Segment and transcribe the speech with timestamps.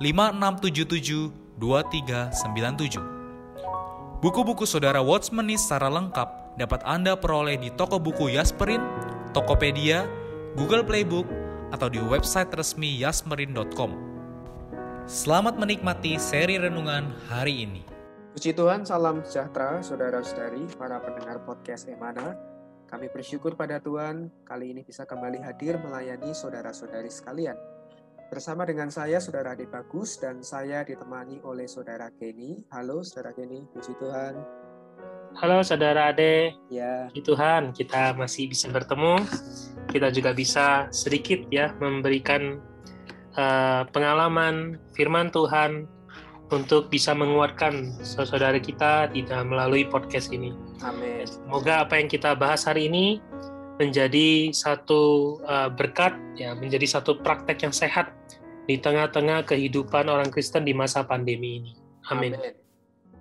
[0.00, 4.24] 5677 2397.
[4.24, 8.80] Buku-buku saudara Watchmeni secara lengkap dapat Anda peroleh di toko buku Yasmerin,
[9.36, 10.08] Tokopedia,
[10.56, 11.28] Google Playbook,
[11.68, 13.92] atau di website resmi yasmerin.com.
[15.04, 17.84] Selamat menikmati seri renungan hari ini.
[18.32, 22.40] Puji Tuhan, salam sejahtera saudara-saudari, para pendengar podcast Emana.
[22.88, 27.79] Kami bersyukur pada Tuhan kali ini bisa kembali hadir melayani saudara-saudari sekalian.
[28.30, 32.62] Bersama dengan saya, Saudara Ade Bagus, dan saya ditemani oleh Saudara Kenny.
[32.70, 33.66] Halo, Saudara Kenny.
[33.74, 34.38] Puji Tuhan.
[35.34, 36.54] Halo, Saudara Ade.
[36.70, 37.10] Ya.
[37.10, 39.18] Puji Tuhan, kita masih bisa bertemu.
[39.90, 42.62] Kita juga bisa sedikit ya memberikan
[43.34, 45.90] uh, pengalaman firman Tuhan
[46.54, 50.54] untuk bisa menguatkan saudara kita tidak melalui podcast ini.
[50.86, 51.26] Amin.
[51.26, 53.18] Semoga apa yang kita bahas hari ini
[53.80, 58.12] menjadi satu uh, berkat ya menjadi satu praktek yang sehat
[58.68, 61.72] di tengah-tengah kehidupan orang Kristen di masa pandemi ini.
[62.12, 62.36] Amin.
[62.36, 62.54] Amin.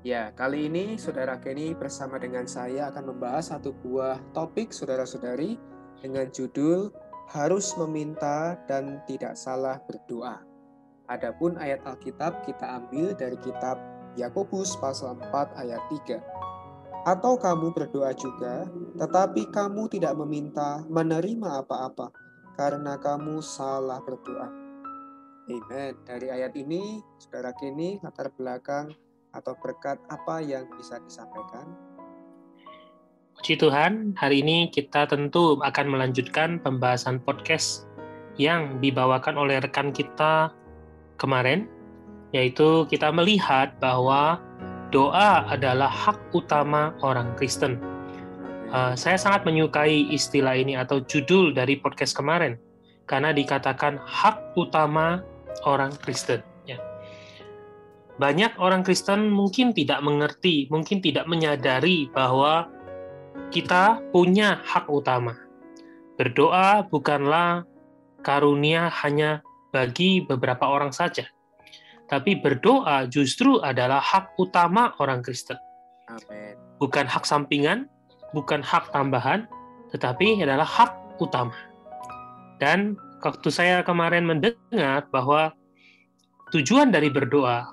[0.04, 5.60] Ya, kali ini Saudara Kenny bersama dengan saya akan membahas satu buah topik saudara-saudari
[6.00, 6.92] dengan judul
[7.32, 10.40] harus meminta dan tidak salah berdoa.
[11.12, 13.76] Adapun ayat Alkitab kita ambil dari kitab
[14.16, 16.49] Yakobus pasal 4 ayat 3.
[17.10, 18.70] Atau kamu berdoa juga,
[19.02, 22.14] tetapi kamu tidak meminta menerima apa-apa
[22.54, 24.46] karena kamu salah berdoa.
[25.50, 25.98] Amen.
[26.06, 28.94] Dari ayat ini, saudara kini latar belakang
[29.34, 31.66] atau berkat apa yang bisa disampaikan?
[33.42, 37.90] Puji Tuhan, hari ini kita tentu akan melanjutkan pembahasan podcast
[38.38, 40.54] yang dibawakan oleh rekan kita
[41.18, 41.66] kemarin,
[42.38, 44.38] yaitu kita melihat bahwa
[44.90, 47.78] doa adalah hak utama orang Kristen.
[48.70, 52.58] Uh, saya sangat menyukai istilah ini atau judul dari podcast kemarin
[53.10, 55.26] karena dikatakan hak utama
[55.66, 56.46] orang Kristen.
[56.70, 56.78] Ya.
[58.22, 62.70] Banyak orang Kristen mungkin tidak mengerti, mungkin tidak menyadari bahwa
[63.50, 65.34] kita punya hak utama.
[66.22, 67.66] Berdoa bukanlah
[68.22, 69.42] karunia hanya
[69.74, 71.26] bagi beberapa orang saja,
[72.10, 75.56] tapi berdoa justru adalah hak utama orang Kristen.
[76.10, 76.58] Amen.
[76.82, 77.86] Bukan hak sampingan,
[78.34, 79.46] bukan hak tambahan,
[79.94, 81.54] tetapi adalah hak utama.
[82.58, 85.54] Dan waktu saya kemarin mendengar bahwa
[86.50, 87.70] tujuan dari berdoa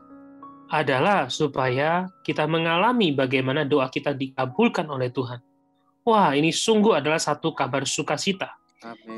[0.69, 5.39] adalah supaya kita mengalami bagaimana doa kita dikabulkan oleh Tuhan.
[6.07, 8.55] Wah, ini sungguh adalah satu kabar sukacita.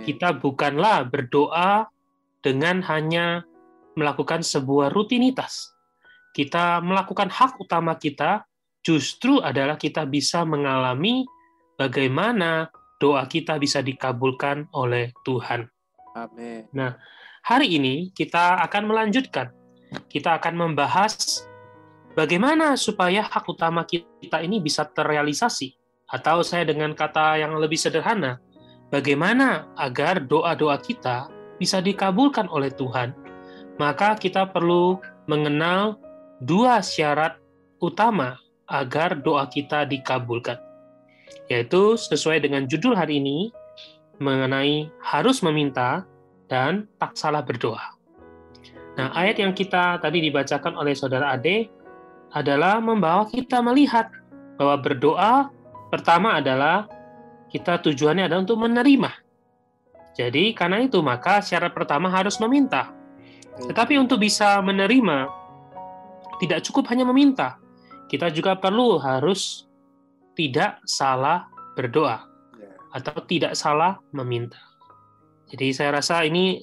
[0.05, 1.89] Kita bukanlah berdoa
[2.41, 3.45] dengan hanya
[3.99, 5.75] melakukan sebuah rutinitas.
[6.31, 8.47] Kita melakukan hak utama kita
[8.87, 11.27] justru adalah kita bisa mengalami
[11.75, 12.71] bagaimana
[13.03, 15.67] doa kita bisa dikabulkan oleh Tuhan.
[16.15, 16.71] Amin.
[16.71, 16.95] Nah,
[17.43, 19.51] hari ini kita akan melanjutkan.
[20.07, 21.43] Kita akan membahas
[22.15, 25.75] bagaimana supaya hak utama kita ini bisa terrealisasi.
[26.09, 28.41] Atau saya dengan kata yang lebih sederhana,
[28.89, 31.29] bagaimana agar doa-doa kita
[31.61, 33.28] bisa dikabulkan oleh Tuhan
[33.79, 34.99] maka kita perlu
[35.31, 35.97] mengenal
[36.43, 37.39] dua syarat
[37.79, 38.39] utama
[38.69, 40.59] agar doa kita dikabulkan.
[41.49, 43.49] Yaitu sesuai dengan judul hari ini
[44.21, 46.05] mengenai harus meminta
[46.51, 47.97] dan tak salah berdoa.
[48.99, 51.71] Nah, ayat yang kita tadi dibacakan oleh saudara Ade
[52.35, 54.11] adalah membawa kita melihat
[54.59, 55.35] bahwa berdoa
[55.89, 56.91] pertama adalah
[57.49, 59.11] kita tujuannya adalah untuk menerima.
[60.19, 62.98] Jadi karena itu maka syarat pertama harus meminta.
[63.67, 65.27] Tetapi untuk bisa menerima,
[66.39, 67.59] tidak cukup hanya meminta.
[68.07, 69.67] Kita juga perlu harus
[70.39, 72.23] tidak salah berdoa
[72.59, 72.71] Ya.
[72.95, 74.59] atau tidak salah meminta.
[75.51, 76.63] Jadi saya rasa ini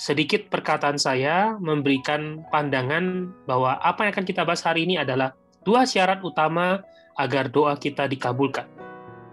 [0.00, 5.32] sedikit perkataan saya memberikan pandangan bahwa apa yang akan kita bahas hari ini adalah
[5.62, 6.82] dua syarat utama
[7.14, 8.66] agar doa kita dikabulkan.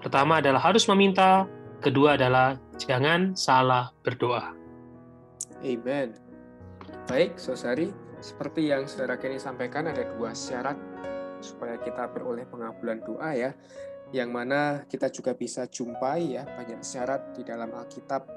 [0.01, 1.45] Pertama adalah harus meminta,
[1.81, 4.53] kedua adalah jangan salah berdoa.
[5.61, 6.30] Amen.
[7.11, 7.91] Baik, Sosari,
[8.23, 10.79] seperti yang saudara Kenny sampaikan ada dua syarat
[11.43, 13.51] supaya kita beroleh pengabulan doa ya,
[14.15, 18.31] yang mana kita juga bisa jumpai ya banyak syarat di dalam Alkitab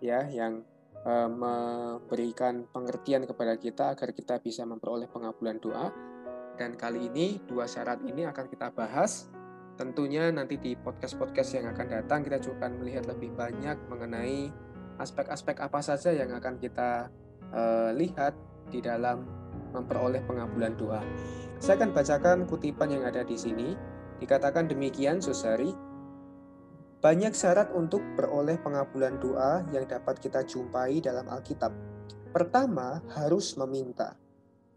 [0.00, 0.64] ya yang
[1.04, 5.92] uh, memberikan pengertian kepada kita agar kita bisa memperoleh pengabulan doa.
[6.56, 9.28] Dan kali ini dua syarat ini akan kita bahas.
[9.76, 14.48] Tentunya nanti di podcast-podcast yang akan datang kita juga akan melihat lebih banyak mengenai
[14.96, 17.12] aspek-aspek apa saja yang akan kita
[17.54, 18.34] uh, lihat
[18.68, 19.24] di dalam
[19.72, 21.02] memperoleh pengabulan doa.
[21.62, 23.72] Saya akan bacakan kutipan yang ada di sini.
[24.18, 25.74] Dikatakan demikian, Susari,
[27.04, 31.68] banyak syarat untuk beroleh pengabulan doa yang dapat kita jumpai dalam Alkitab.
[32.32, 34.16] Pertama, harus meminta.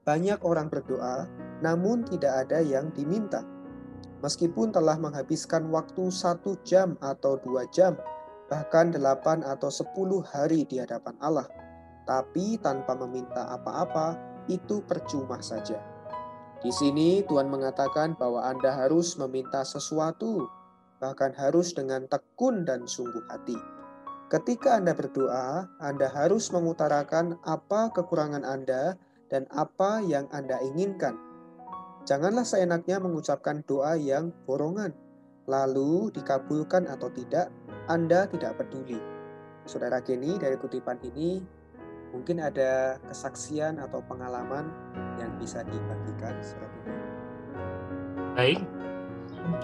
[0.03, 1.23] Banyak orang berdoa,
[1.63, 3.47] namun tidak ada yang diminta.
[4.19, 7.95] Meskipun telah menghabiskan waktu satu jam atau dua jam,
[8.51, 11.47] bahkan delapan atau sepuluh hari di hadapan Allah,
[12.07, 14.15] tapi tanpa meminta apa-apa,
[14.47, 15.77] itu percuma saja.
[16.63, 20.49] Di sini Tuhan mengatakan bahwa Anda harus meminta sesuatu
[20.97, 23.57] bahkan harus dengan tekun dan sungguh hati.
[24.27, 28.99] Ketika Anda berdoa, Anda harus mengutarakan apa kekurangan Anda
[29.31, 31.15] dan apa yang Anda inginkan.
[32.03, 34.91] Janganlah seenaknya mengucapkan doa yang borongan,
[35.47, 37.51] lalu dikabulkan atau tidak,
[37.87, 38.99] Anda tidak peduli.
[39.67, 41.43] Saudara Kenny, dari kutipan ini,
[42.11, 44.71] mungkin ada kesaksian atau pengalaman
[45.19, 46.35] yang bisa dibagikan,
[48.37, 48.61] Baik,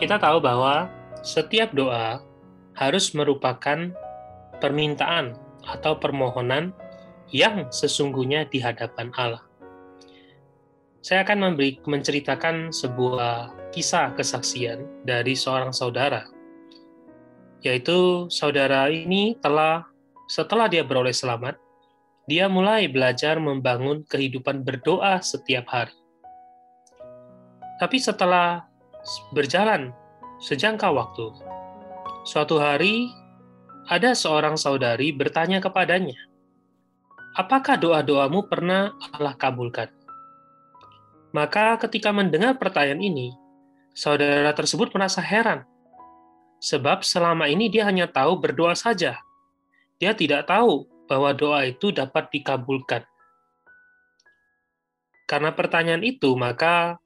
[0.01, 0.89] kita tahu bahwa
[1.21, 2.19] setiap doa
[2.73, 3.93] harus merupakan
[4.57, 6.73] permintaan atau permohonan
[7.29, 9.45] yang sesungguhnya di hadapan Allah.
[11.03, 16.23] Saya akan memberi, menceritakan sebuah kisah kesaksian dari seorang saudara,
[17.59, 19.83] yaitu saudara ini telah
[20.31, 21.59] setelah dia beroleh selamat,
[22.23, 25.95] dia mulai belajar membangun kehidupan berdoa setiap hari.
[27.83, 28.63] Tapi setelah
[29.35, 29.91] berjalan
[30.39, 31.35] sejangka waktu.
[32.23, 33.11] Suatu hari,
[33.91, 36.15] ada seorang saudari bertanya kepadanya,
[37.35, 39.91] "Apakah doa-doamu pernah Allah kabulkan?"
[41.35, 43.35] Maka, ketika mendengar pertanyaan ini,
[43.91, 45.67] saudara tersebut merasa heran,
[46.63, 49.19] sebab selama ini dia hanya tahu berdoa saja.
[49.99, 53.05] Dia tidak tahu bahwa doa itu dapat dikabulkan.
[55.29, 56.97] Karena pertanyaan itu, maka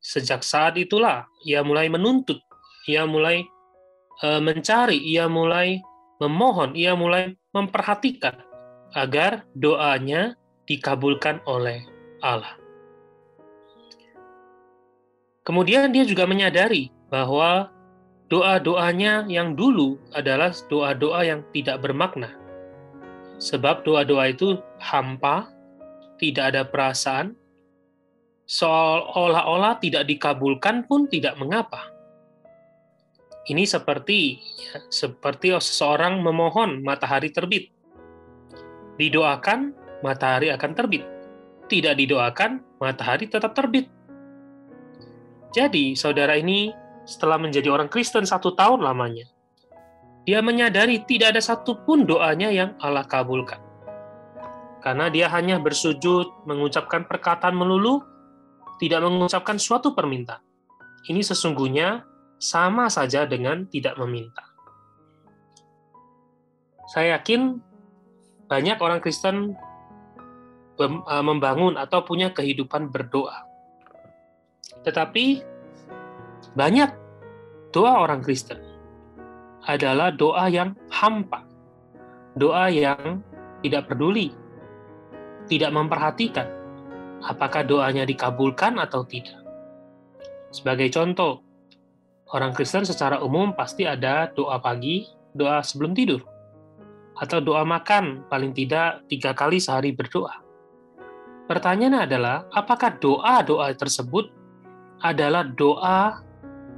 [0.00, 2.40] sejak saat itulah ia mulai menuntut
[2.88, 3.44] ia mulai
[4.24, 5.84] uh, mencari, ia mulai
[6.16, 8.40] memohon, ia mulai memperhatikan
[8.96, 10.32] agar doanya
[10.64, 11.84] dikabulkan oleh
[12.24, 12.56] Allah.
[15.44, 17.68] Kemudian dia juga menyadari bahwa
[18.32, 22.32] doa-doanya yang dulu adalah doa-doa yang tidak bermakna.
[23.38, 25.46] Sebab doa-doa itu hampa,
[26.18, 27.38] tidak ada perasaan,
[28.50, 31.94] seolah-olah tidak dikabulkan pun tidak mengapa.
[33.48, 37.72] Ini seperti ya, seperti seseorang memohon matahari terbit.
[38.98, 39.72] Didoakan,
[40.04, 41.06] matahari akan terbit.
[41.70, 43.88] Tidak didoakan, matahari tetap terbit.
[45.54, 46.74] Jadi, saudara ini
[47.08, 49.24] setelah menjadi orang Kristen satu tahun lamanya,
[50.28, 53.56] dia menyadari tidak ada satupun doanya yang Allah kabulkan.
[54.84, 58.04] Karena dia hanya bersujud, mengucapkan perkataan melulu,
[58.76, 60.44] tidak mengucapkan suatu permintaan.
[61.08, 62.04] Ini sesungguhnya
[62.36, 64.44] sama saja dengan tidak meminta.
[66.92, 67.56] Saya yakin
[68.52, 69.56] banyak orang Kristen
[70.76, 70.84] e,
[71.24, 73.48] membangun atau punya kehidupan berdoa.
[74.84, 75.40] Tetapi
[76.52, 76.92] banyak
[77.72, 78.67] doa orang Kristen
[79.68, 81.44] adalah doa yang hampa,
[82.40, 83.20] doa yang
[83.60, 84.32] tidak peduli,
[85.44, 86.48] tidak memperhatikan
[87.24, 89.38] apakah doanya dikabulkan atau tidak.
[90.54, 91.44] Sebagai contoh,
[92.32, 96.22] orang Kristen secara umum pasti ada doa pagi, doa sebelum tidur,
[97.18, 100.40] atau doa makan paling tidak tiga kali sehari berdoa.
[101.48, 104.28] Pertanyaannya adalah, apakah doa-doa tersebut
[105.00, 106.20] adalah doa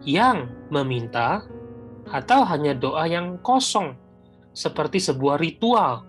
[0.06, 1.42] yang meminta
[2.08, 3.92] atau hanya doa yang kosong,
[4.56, 6.08] seperti sebuah ritual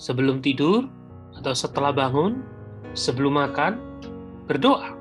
[0.00, 0.88] sebelum tidur
[1.36, 2.40] atau setelah bangun,
[2.96, 3.78] sebelum makan,
[4.48, 4.96] berdoa?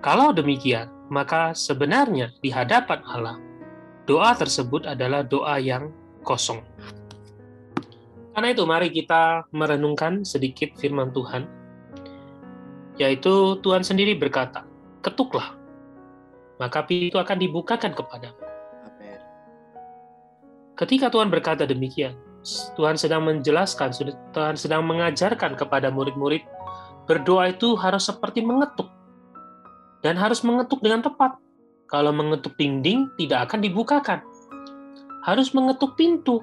[0.00, 3.36] Kalau demikian, maka sebenarnya di hadapan Allah,
[4.04, 5.94] doa tersebut adalah doa yang
[6.26, 6.60] kosong.
[8.34, 11.44] Karena itu mari kita merenungkan sedikit firman Tuhan,
[12.96, 14.64] yaitu Tuhan sendiri berkata,
[15.04, 15.56] ketuklah,
[16.56, 18.49] maka pintu akan dibukakan kepadamu.
[20.80, 22.16] Ketika Tuhan berkata demikian,
[22.72, 23.92] Tuhan sedang menjelaskan,
[24.32, 26.40] Tuhan sedang mengajarkan kepada murid-murid,
[27.04, 28.88] berdoa itu harus seperti mengetuk.
[30.00, 31.36] Dan harus mengetuk dengan tepat.
[31.84, 34.24] Kalau mengetuk dinding, tidak akan dibukakan.
[35.20, 36.40] Harus mengetuk pintu.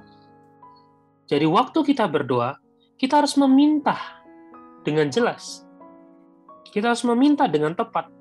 [1.26, 2.62] Jadi waktu kita berdoa,
[3.02, 4.22] kita harus meminta
[4.86, 5.66] dengan jelas.
[6.70, 8.14] Kita harus meminta dengan tepat.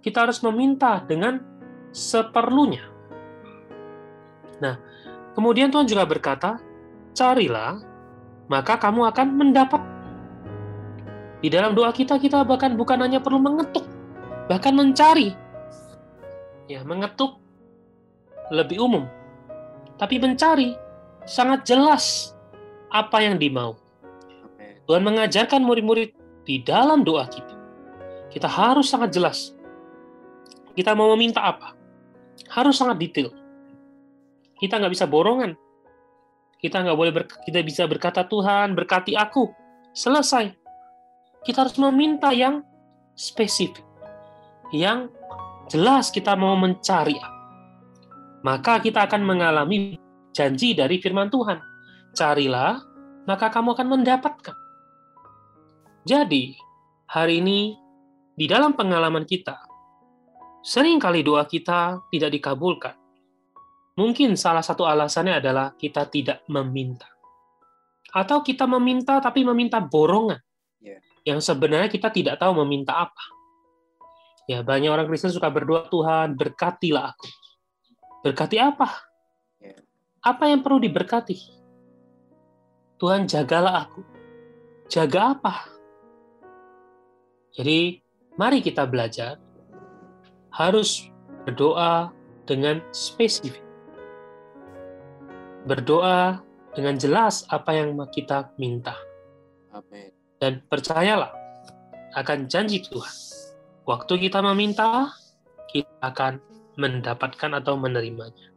[0.00, 1.44] Kita harus meminta dengan
[1.92, 2.88] seperlunya.
[4.64, 4.80] Nah,
[5.38, 6.58] kemudian Tuhan juga berkata,
[7.14, 7.78] carilah,
[8.50, 9.78] maka kamu akan mendapat.
[11.38, 13.86] Di dalam doa kita, kita bahkan bukan hanya perlu mengetuk,
[14.50, 15.38] bahkan mencari.
[16.66, 17.38] Ya, mengetuk
[18.50, 19.06] lebih umum.
[19.94, 20.74] Tapi mencari
[21.22, 22.34] sangat jelas
[22.90, 23.78] apa yang dimau.
[24.88, 26.16] Tuhan mengajarkan murid-murid
[26.48, 27.54] di dalam doa kita.
[28.32, 29.52] Kita harus sangat jelas.
[30.72, 31.76] Kita mau meminta apa?
[32.48, 33.32] Harus sangat detail.
[34.58, 35.54] Kita nggak bisa borongan
[36.58, 39.46] kita nggak boleh ber, kita bisa berkata Tuhan berkati aku.
[39.94, 40.50] Selesai.
[41.46, 42.66] Kita harus meminta yang
[43.14, 43.86] spesifik.
[44.74, 45.14] Yang
[45.70, 47.14] jelas kita mau mencari.
[48.42, 49.98] Maka kita akan mengalami
[50.34, 51.62] janji dari firman Tuhan.
[52.14, 52.82] Carilah,
[53.26, 54.56] maka kamu akan mendapatkan.
[56.02, 56.58] Jadi,
[57.06, 57.78] hari ini
[58.34, 59.54] di dalam pengalaman kita,
[60.66, 62.94] sering kali doa kita tidak dikabulkan
[63.98, 67.10] Mungkin salah satu alasannya adalah kita tidak meminta.
[68.14, 70.38] Atau kita meminta tapi meminta borongan.
[70.78, 71.02] Yeah.
[71.26, 73.24] Yang sebenarnya kita tidak tahu meminta apa.
[74.46, 77.28] Ya, banyak orang Kristen suka berdoa, Tuhan, berkatilah aku.
[78.22, 78.86] Berkati apa?
[79.58, 79.82] Yeah.
[80.22, 81.36] Apa yang perlu diberkati?
[83.02, 84.06] Tuhan, jagalah aku.
[84.86, 85.54] Jaga apa?
[87.58, 87.98] Jadi,
[88.38, 89.42] mari kita belajar
[90.54, 91.10] harus
[91.44, 92.14] berdoa
[92.46, 93.67] dengan spesifik
[95.68, 96.40] berdoa
[96.72, 98.96] dengan jelas apa yang kita minta.
[99.68, 100.08] Amin.
[100.40, 101.28] Dan percayalah
[102.16, 103.14] akan janji Tuhan.
[103.84, 105.12] Waktu kita meminta,
[105.68, 106.40] kita akan
[106.80, 108.48] mendapatkan atau menerimanya.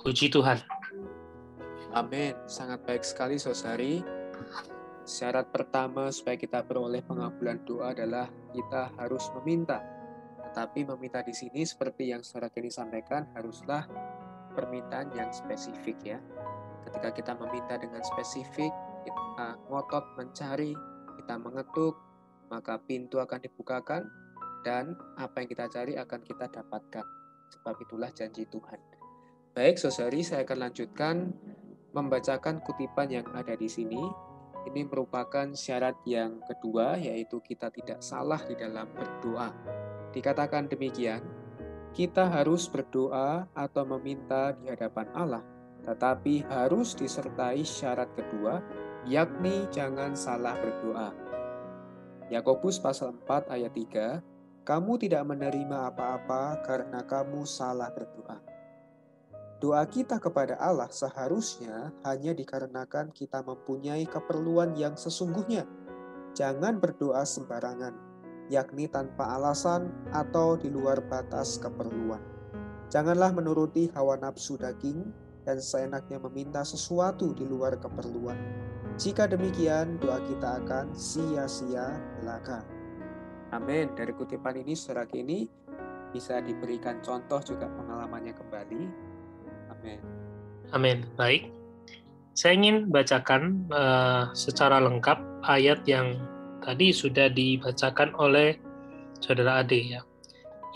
[0.00, 0.56] Puji Tuhan.
[1.92, 2.32] Amin.
[2.48, 4.00] Sangat baik sekali, Sosari.
[5.08, 9.80] Syarat pertama supaya kita beroleh pengabulan doa adalah kita harus meminta.
[10.48, 13.88] Tetapi meminta di sini seperti yang saudara kini sampaikan haruslah
[14.58, 16.18] permintaan yang spesifik ya.
[16.90, 18.74] Ketika kita meminta dengan spesifik,
[19.06, 20.74] kita ngotot mencari,
[21.22, 21.94] kita mengetuk,
[22.50, 24.02] maka pintu akan dibukakan
[24.66, 27.06] dan apa yang kita cari akan kita dapatkan.
[27.54, 28.80] Sebab itulah janji Tuhan.
[29.54, 31.32] Baik, saudari, saya akan lanjutkan
[31.94, 34.02] membacakan kutipan yang ada di sini.
[34.68, 39.48] Ini merupakan syarat yang kedua, yaitu kita tidak salah di dalam berdoa.
[40.12, 41.24] Dikatakan demikian,
[41.98, 45.42] kita harus berdoa atau meminta di hadapan Allah,
[45.82, 48.62] tetapi harus disertai syarat kedua,
[49.02, 51.10] yakni jangan salah berdoa.
[52.30, 54.22] Yakobus pasal 4 ayat 3,
[54.62, 58.38] kamu tidak menerima apa-apa karena kamu salah berdoa.
[59.58, 65.66] Doa kita kepada Allah seharusnya hanya dikarenakan kita mempunyai keperluan yang sesungguhnya.
[66.30, 68.07] Jangan berdoa sembarangan,
[68.48, 72.20] yakni tanpa alasan atau di luar batas keperluan.
[72.88, 75.12] Janganlah menuruti hawa nafsu daging
[75.44, 78.36] dan seenaknya meminta sesuatu di luar keperluan.
[78.98, 82.64] Jika demikian, doa kita akan sia-sia belaka.
[83.54, 83.92] Amin.
[83.94, 85.48] Dari kutipan ini, saudara kini
[86.12, 88.82] bisa diberikan contoh juga pengalamannya kembali.
[89.72, 90.00] Amin.
[90.72, 90.98] Amin.
[91.16, 91.52] Baik.
[92.36, 96.18] Saya ingin bacakan uh, secara lengkap ayat yang
[96.68, 98.60] tadi sudah dibacakan oleh
[99.24, 100.04] saudara Ade ya,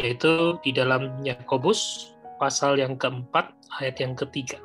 [0.00, 2.08] yaitu di dalam Yakobus
[2.40, 4.56] pasal yang keempat ayat yang ketiga.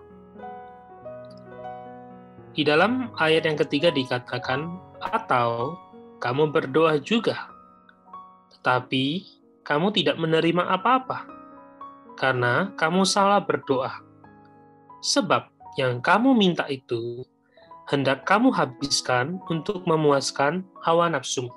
[2.56, 5.76] Di dalam ayat yang ketiga dikatakan, atau
[6.24, 7.52] kamu berdoa juga,
[8.56, 9.28] tetapi
[9.68, 11.28] kamu tidak menerima apa-apa,
[12.16, 14.00] karena kamu salah berdoa.
[15.04, 17.28] Sebab yang kamu minta itu
[17.88, 21.48] hendak kamu habiskan untuk memuaskan hawa nafsu.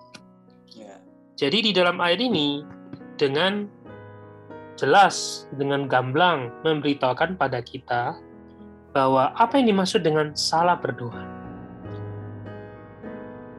[0.71, 1.03] Ya.
[1.35, 2.63] Jadi di dalam ayat ini
[3.19, 3.67] dengan
[4.79, 8.17] jelas dengan gamblang memberitahukan pada kita
[8.95, 11.27] bahwa apa yang dimaksud dengan salah berdoa.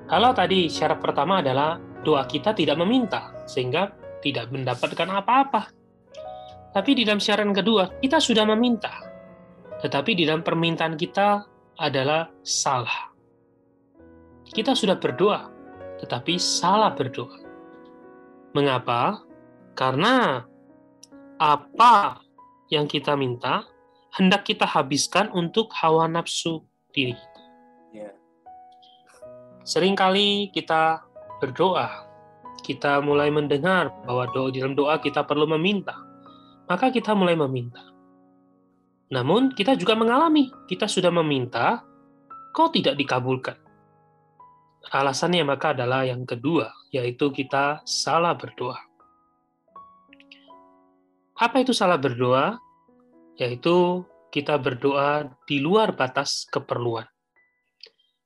[0.07, 3.91] Kalau tadi syarat pertama adalah doa kita tidak meminta sehingga
[4.23, 5.71] tidak mendapatkan apa-apa.
[6.71, 8.91] Tapi di dalam syarat kedua kita sudah meminta.
[9.83, 11.50] Tetapi di dalam permintaan kita
[11.81, 13.09] adalah salah.
[14.51, 15.47] kita sudah berdoa,
[16.03, 17.39] tetapi salah berdoa.
[18.51, 19.23] Mengapa?
[19.79, 20.43] Karena
[21.39, 22.19] apa
[22.67, 23.63] yang kita minta
[24.15, 27.41] hendak kita habiskan untuk hawa nafsu diri kita.
[27.95, 28.11] Ya.
[29.63, 30.99] Seringkali kita
[31.39, 32.07] berdoa,
[32.67, 35.95] kita mulai mendengar bahwa doa dalam doa kita perlu meminta,
[36.67, 37.90] maka kita mulai meminta.
[39.11, 41.83] Namun kita juga mengalami, kita sudah meminta,
[42.55, 43.59] kok tidak dikabulkan.
[44.87, 48.79] Alasannya maka adalah yang kedua, yaitu kita salah berdoa.
[51.35, 52.55] Apa itu salah berdoa?
[53.35, 57.03] Yaitu kita berdoa di luar batas keperluan.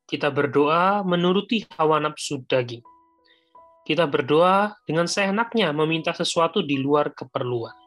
[0.06, 2.86] Kita berdoa menuruti hawa nafsu daging.
[3.86, 7.85] Kita berdoa dengan seenaknya meminta sesuatu di luar keperluan.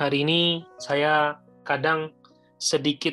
[0.00, 2.08] Hari ini saya kadang
[2.56, 3.12] sedikit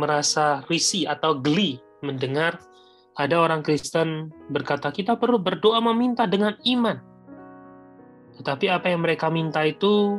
[0.00, 2.56] merasa risih atau geli mendengar
[3.20, 6.96] ada orang Kristen berkata kita perlu berdoa meminta dengan iman.
[8.32, 10.16] Tetapi apa yang mereka minta itu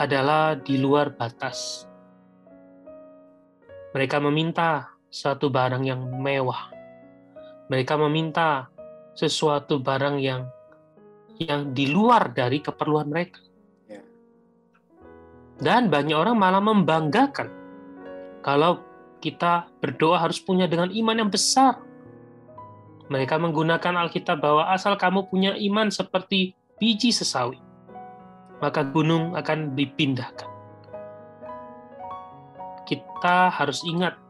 [0.00, 1.84] adalah di luar batas.
[3.92, 6.72] Mereka meminta suatu barang yang mewah.
[7.68, 8.72] Mereka meminta
[9.12, 10.48] sesuatu barang yang
[11.36, 13.49] yang di luar dari keperluan mereka.
[15.60, 17.48] Dan banyak orang malah membanggakan
[18.40, 18.80] kalau
[19.20, 21.76] kita berdoa harus punya dengan iman yang besar.
[23.12, 27.60] Mereka menggunakan Alkitab bahwa asal kamu punya iman seperti biji sesawi
[28.60, 30.46] maka gunung akan dipindahkan.
[32.84, 34.20] Kita harus ingat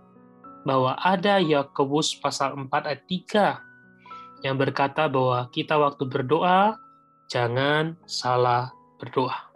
[0.62, 3.02] bahwa ada Yakobus pasal 4 ayat
[4.40, 6.78] 3 yang berkata bahwa kita waktu berdoa
[7.26, 8.72] jangan salah
[9.02, 9.50] berdoa.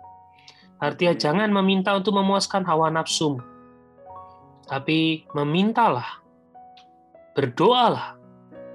[0.85, 3.41] Artinya jangan meminta untuk memuaskan hawa nafsu,
[4.69, 6.21] tapi memintalah,
[7.33, 8.21] berdoalah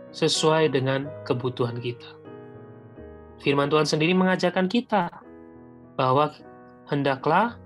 [0.09, 2.09] sesuai dengan kebutuhan kita.
[3.45, 5.21] Firman Tuhan sendiri mengajarkan kita
[5.93, 6.33] bahwa
[6.89, 7.61] hendaklah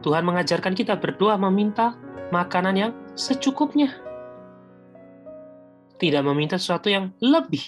[0.00, 2.00] Tuhan mengajarkan kita berdoa meminta
[2.32, 3.92] makanan yang secukupnya.
[6.00, 7.60] Tidak meminta sesuatu yang lebih.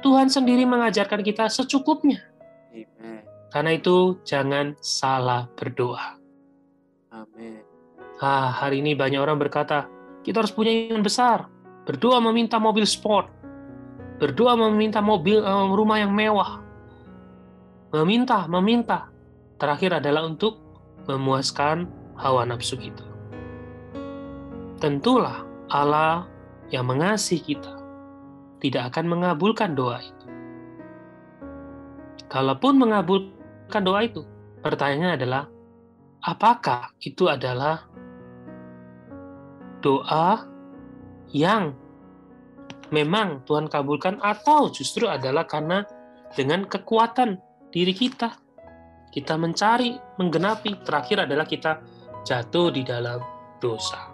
[0.00, 2.24] Tuhan sendiri mengajarkan kita secukupnya.
[2.72, 3.33] Amen.
[3.54, 6.18] Karena itu jangan salah berdoa.
[7.14, 7.62] Amin.
[8.18, 9.86] Ah, hari ini banyak orang berkata,
[10.26, 11.46] kita harus punya iman besar.
[11.86, 13.30] Berdoa meminta mobil sport.
[14.18, 16.64] Berdoa meminta mobil eh, rumah yang mewah
[17.94, 19.06] meminta, meminta.
[19.54, 20.58] Terakhir adalah untuk
[21.06, 21.86] memuaskan
[22.18, 23.06] hawa nafsu kita.
[24.82, 26.26] Tentulah Allah
[26.74, 27.78] yang mengasihi kita
[28.58, 30.26] tidak akan mengabulkan doa itu.
[32.26, 33.33] Kalaupun mengabulkan
[33.80, 34.22] doa itu,
[34.62, 35.42] pertanyaannya adalah
[36.24, 37.86] apakah itu adalah
[39.84, 40.48] doa
[41.34, 41.76] yang
[42.94, 45.84] memang Tuhan kabulkan atau justru adalah karena
[46.34, 47.38] dengan kekuatan
[47.70, 48.38] diri kita.
[49.14, 51.78] Kita mencari, menggenapi, terakhir adalah kita
[52.26, 53.22] jatuh di dalam
[53.62, 54.10] dosa.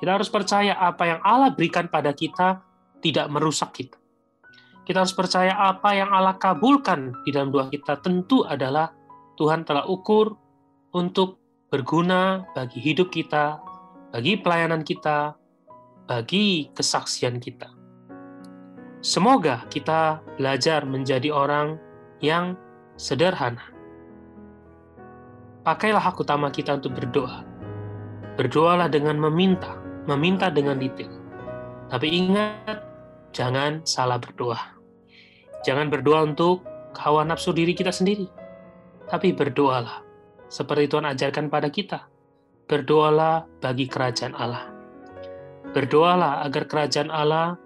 [0.00, 2.64] Kita harus percaya apa yang Allah berikan pada kita
[3.04, 3.99] tidak merusak kita.
[4.90, 8.90] Kita harus percaya apa yang Allah kabulkan di dalam doa kita tentu adalah
[9.38, 10.34] Tuhan telah ukur
[10.90, 11.38] untuk
[11.70, 13.62] berguna bagi hidup kita,
[14.10, 15.38] bagi pelayanan kita,
[16.10, 17.70] bagi kesaksian kita.
[18.98, 21.78] Semoga kita belajar menjadi orang
[22.18, 22.58] yang
[22.98, 23.70] sederhana.
[25.62, 27.46] Pakailah hak utama kita untuk berdoa.
[28.34, 29.70] Berdoalah dengan meminta,
[30.10, 31.14] meminta dengan detail.
[31.86, 32.82] Tapi ingat,
[33.30, 34.79] jangan salah berdoa.
[35.60, 36.64] Jangan berdoa untuk
[36.96, 38.24] hawa nafsu diri kita sendiri.
[39.10, 40.00] Tapi berdoalah,
[40.48, 42.06] seperti Tuhan ajarkan pada kita.
[42.70, 44.70] Berdoalah bagi kerajaan Allah.
[45.74, 47.58] Berdoalah agar kerajaan Allah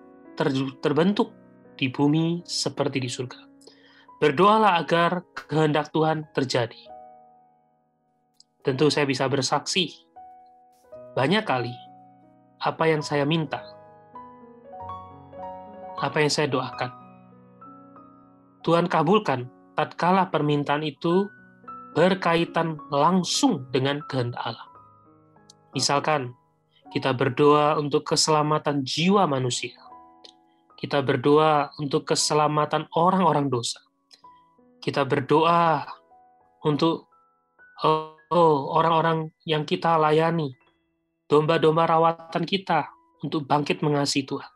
[0.80, 1.30] terbentuk
[1.76, 3.40] di bumi seperti di surga.
[4.18, 6.80] Berdoalah agar kehendak Tuhan terjadi.
[8.64, 9.92] Tentu saya bisa bersaksi.
[11.12, 11.76] Banyak kali
[12.64, 13.60] apa yang saya minta,
[16.00, 17.03] apa yang saya doakan.
[18.64, 19.46] Tuhan kabulkan
[19.76, 21.28] tatkala permintaan itu
[21.94, 24.68] berkaitan langsung dengan kehendak Allah.
[25.76, 26.34] Misalkan
[26.90, 29.76] kita berdoa untuk keselamatan jiwa manusia.
[30.80, 33.84] Kita berdoa untuk keselamatan orang-orang dosa
[34.84, 35.88] kita berdoa
[36.60, 37.08] untuk
[37.80, 40.52] oh, orang-orang yang kita layani,
[41.24, 42.92] domba-domba rawatan kita
[43.24, 44.53] untuk bangkit mengasihi Tuhan.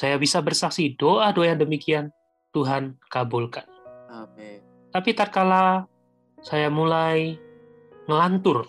[0.00, 2.08] Saya bisa bersaksi doa-doa yang demikian
[2.56, 3.68] Tuhan kabulkan.
[4.08, 4.64] Amin.
[4.96, 5.84] Tapi tatkala
[6.40, 7.36] saya mulai
[8.08, 8.64] ngelantur,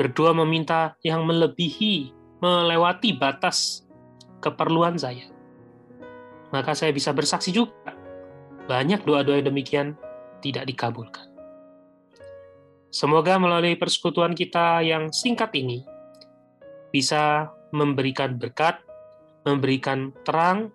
[0.00, 3.84] berdoa meminta yang melebihi, melewati batas
[4.40, 5.28] keperluan saya.
[6.56, 7.92] Maka saya bisa bersaksi juga,
[8.64, 9.92] banyak doa-doa yang demikian
[10.40, 11.28] tidak dikabulkan.
[12.88, 15.84] Semoga melalui persekutuan kita yang singkat ini
[16.88, 18.80] bisa memberikan berkat,
[19.44, 20.72] memberikan terang,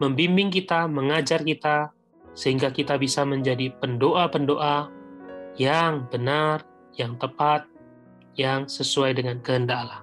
[0.00, 1.92] membimbing kita, mengajar kita,
[2.36, 4.92] sehingga kita bisa menjadi pendoa-pendoa
[5.56, 6.64] yang benar,
[6.96, 7.64] yang tepat,
[8.36, 10.02] yang sesuai dengan kehendak Allah.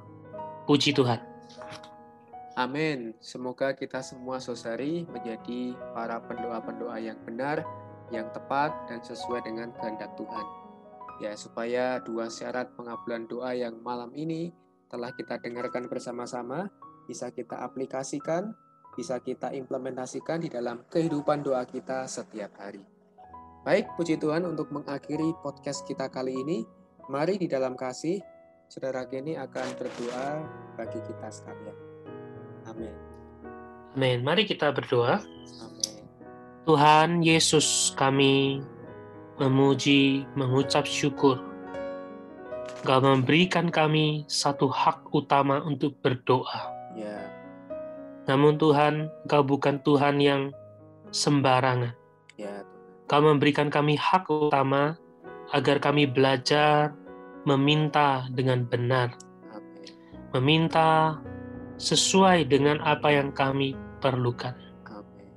[0.66, 1.22] Puji Tuhan.
[2.54, 3.18] Amin.
[3.18, 7.66] Semoga kita semua saudari menjadi para pendoa-pendoa yang benar,
[8.14, 10.46] yang tepat, dan sesuai dengan kehendak Tuhan.
[11.22, 14.54] Ya, supaya dua syarat pengabulan doa yang malam ini
[14.90, 16.70] telah kita dengarkan bersama-sama,
[17.08, 18.56] bisa kita aplikasikan,
[18.94, 22.84] bisa kita implementasikan di dalam kehidupan doa kita setiap hari.
[23.64, 26.68] Baik, puji Tuhan untuk mengakhiri podcast kita kali ini.
[27.08, 28.20] Mari di dalam kasih,
[28.68, 30.44] saudara Kenny akan berdoa
[30.76, 31.78] bagi kita sekalian.
[32.68, 32.94] Amin.
[33.96, 34.20] Amin.
[34.26, 35.24] Mari kita berdoa.
[35.64, 36.04] Amin.
[36.68, 38.64] Tuhan Yesus kami
[39.38, 41.40] memuji, mengucap syukur.
[42.84, 46.73] Engkau memberikan kami satu hak utama untuk berdoa.
[46.94, 47.20] Ya,
[48.30, 50.54] Namun Tuhan, Engkau bukan Tuhan yang
[51.12, 51.94] sembarangan.
[52.38, 52.64] ya.
[53.06, 54.96] Engkau memberikan kami hak utama
[55.52, 56.96] agar kami belajar
[57.44, 59.12] meminta dengan benar,
[59.52, 59.92] Amin.
[60.32, 61.20] meminta
[61.76, 64.56] sesuai dengan apa yang kami perlukan.
[64.88, 65.28] Amin.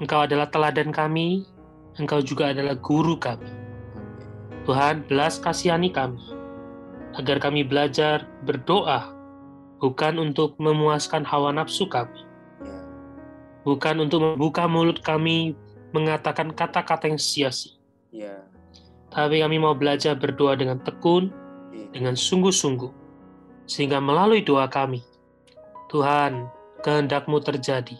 [0.00, 1.44] Engkau adalah teladan kami,
[2.00, 3.44] Engkau juga adalah guru kami.
[3.44, 4.64] Amin.
[4.64, 6.20] Tuhan, belas kasihani kami,
[7.20, 9.15] agar kami belajar berdoa,
[9.82, 12.24] bukan untuk memuaskan hawa nafsu kami,
[12.64, 12.80] Ya,
[13.66, 15.52] bukan untuk membuka mulut kami
[15.92, 17.76] mengatakan kata-kata yang sia-sia,
[18.12, 18.40] ya.
[19.12, 21.28] tapi kami mau belajar berdoa dengan tekun,
[21.72, 21.92] Amin.
[21.92, 22.90] dengan sungguh-sungguh,
[23.68, 25.04] sehingga melalui doa kami,
[25.92, 26.48] Tuhan,
[26.80, 27.96] kehendakmu terjadi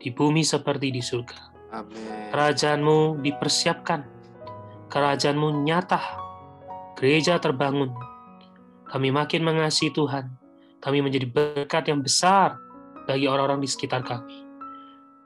[0.00, 1.52] di bumi seperti di surga.
[1.70, 2.32] Amin.
[2.32, 4.02] Kerajaanmu dipersiapkan,
[4.90, 6.00] kerajaanmu nyata,
[6.96, 7.92] gereja terbangun.
[8.90, 10.39] Kami makin mengasihi Tuhan,
[10.80, 12.56] kami menjadi berkat yang besar
[13.04, 14.44] bagi orang-orang di sekitar kami.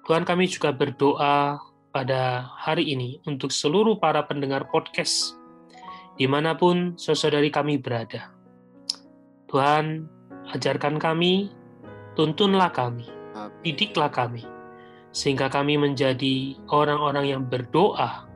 [0.04, 1.56] Tuhan kami juga berdoa
[1.94, 5.38] pada hari ini untuk seluruh para pendengar podcast,
[6.18, 8.34] di mana pun saudari kami berada.
[9.48, 10.10] Tuhan,
[10.50, 11.54] ajarkan kami,
[12.18, 13.06] tuntunlah kami,
[13.62, 14.42] didiklah kami,
[15.14, 18.26] sehingga kami menjadi orang-orang yang berdoa,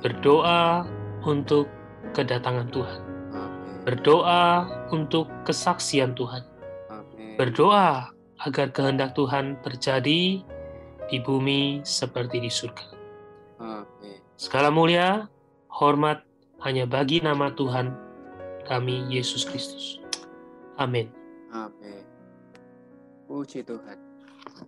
[0.00, 0.88] berdoa
[1.22, 1.68] untuk
[2.16, 3.15] kedatangan Tuhan.
[3.86, 6.42] Berdoa untuk kesaksian Tuhan,
[6.90, 7.38] Amin.
[7.38, 8.10] berdoa
[8.42, 10.42] agar kehendak Tuhan terjadi
[11.06, 12.86] di bumi seperti di surga.
[13.62, 14.18] Amin.
[14.34, 15.30] Segala mulia,
[15.70, 16.26] hormat
[16.66, 17.94] hanya bagi nama Tuhan
[18.66, 20.02] kami Yesus Kristus.
[20.82, 21.06] Amin.
[21.54, 22.02] Amin.
[23.30, 24.02] Puji Tuhan.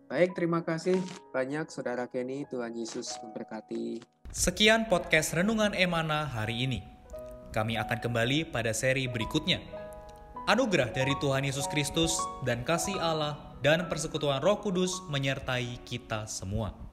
[0.07, 1.03] Baik, terima kasih
[1.35, 2.47] banyak Saudara Kenny.
[2.47, 3.99] Tuhan Yesus memberkati.
[4.31, 6.98] Sekian podcast Renungan Emana hari ini.
[7.53, 9.61] Kami akan kembali pada seri berikutnya.
[10.49, 16.88] Anugerah dari Tuhan Yesus Kristus dan kasih Allah dan persekutuan Roh Kudus menyertai kita semua.